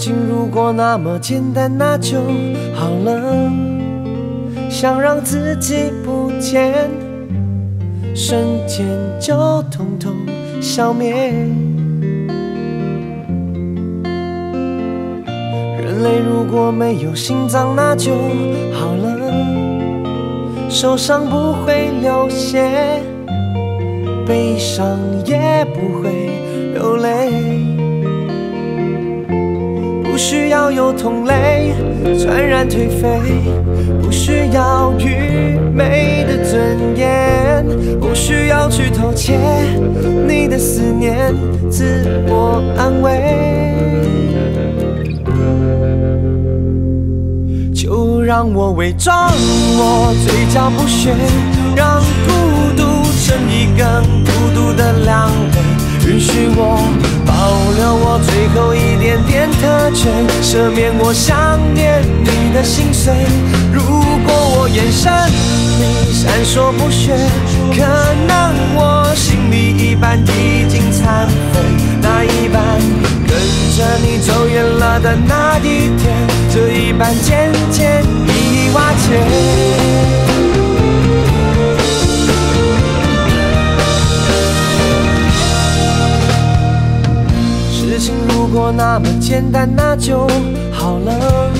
[0.00, 2.16] 情如果那么简单，那就
[2.74, 3.52] 好了。
[4.70, 6.88] 想让自己不见，
[8.14, 8.86] 瞬间
[9.20, 10.14] 就统统
[10.58, 11.12] 消灭。
[15.76, 18.12] 人类如果没有心脏，那就
[18.72, 19.20] 好了。
[20.70, 23.02] 受伤不会流血，
[24.26, 26.30] 悲伤也不会
[26.72, 27.89] 流泪。
[30.20, 31.72] 不需要有同类，
[32.18, 33.08] 传染颓废；
[34.02, 37.64] 不需要愚昧的尊严；
[37.98, 39.38] 不需要去偷窃
[40.28, 41.34] 你的思念，
[41.70, 43.72] 自我安慰。
[47.74, 49.32] 就让我伪装
[49.78, 51.14] 我嘴角不屑，
[51.74, 52.82] 让孤独
[53.24, 56.78] 成一根孤独的两倍，允许我。
[57.26, 63.12] 保留我最后一点点特权，赦免我想念你的心碎。
[63.72, 65.10] 如果我眼神
[65.80, 67.16] 你闪烁不屑，
[67.74, 67.82] 可
[68.28, 71.58] 能我心里一半已经残废。
[72.00, 72.62] 那一半
[73.26, 73.34] 跟
[73.76, 76.14] 着你走远了的那一天，
[76.54, 79.69] 这一半渐渐已瓦解。
[88.72, 90.26] 那么简单，那就
[90.72, 91.50] 好了。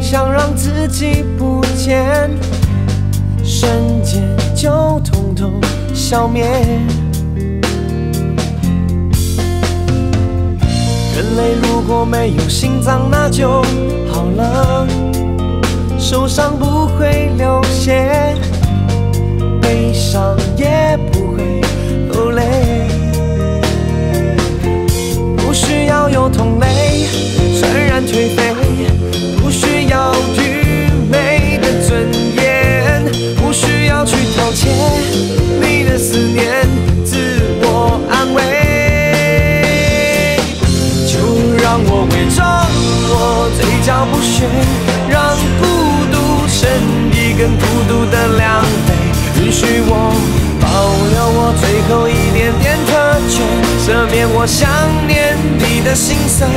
[0.00, 2.30] 想让自己不见，
[3.42, 3.70] 瞬
[4.02, 4.22] 间
[4.54, 5.52] 就统统
[5.92, 6.44] 消灭。
[11.16, 13.62] 人类如果没有心脏，那就
[14.10, 14.86] 好了。
[15.98, 17.83] 受伤不会流血，
[43.84, 44.44] 脚不屑，
[45.10, 45.66] 让孤
[46.10, 46.16] 独
[46.48, 46.66] 成
[47.12, 50.14] 一根孤独的两倍，允许我。
[50.58, 50.66] 保
[51.12, 53.44] 留我最后一点点特权，
[53.84, 54.66] 赦免我想
[55.06, 56.48] 念你的心碎。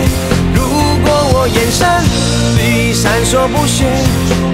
[0.55, 0.63] 如
[1.03, 1.85] 果我眼神
[2.57, 3.83] 里闪烁不屑，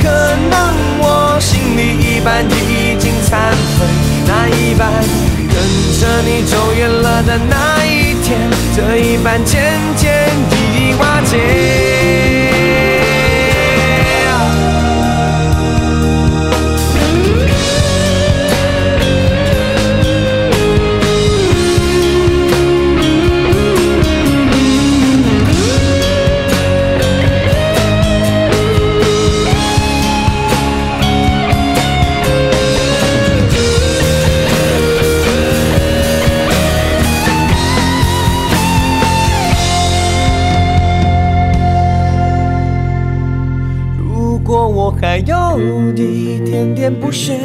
[0.02, 0.10] 可
[0.50, 3.86] 能我心里一半已经残废。
[4.26, 4.90] 那一半
[5.38, 5.56] 跟
[6.00, 11.63] 着你走远了的那一天，这一半渐渐已瓦解。
[44.44, 45.58] 果我还有
[45.96, 47.40] 一点点不屑，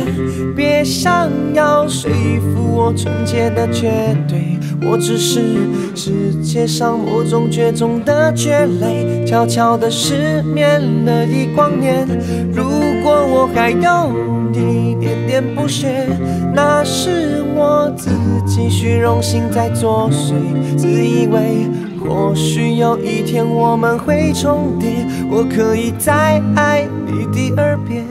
[0.56, 2.10] 别想要说
[2.40, 5.40] 服我纯洁的绝对，我只是
[5.94, 12.06] 世界上某种绝种的绝类，悄悄地失眠了一光年。
[12.52, 12.64] 如
[13.02, 14.12] 果我还有
[14.52, 16.06] 一点不屑
[16.54, 18.10] 那是我自
[18.46, 20.32] 己虚荣心在作祟
[20.76, 21.66] 自以为
[22.00, 28.04] 或许有一天我们会重叠我可以再爱你第二遍。